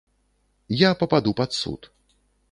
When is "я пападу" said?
0.77-1.33